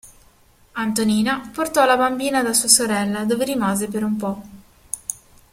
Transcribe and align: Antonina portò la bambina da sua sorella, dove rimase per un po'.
Antonina 0.71 1.51
portò 1.53 1.85
la 1.85 1.95
bambina 1.95 2.41
da 2.41 2.53
sua 2.53 2.67
sorella, 2.67 3.23
dove 3.23 3.45
rimase 3.45 3.87
per 3.87 4.03
un 4.03 4.15
po'. 4.15 4.41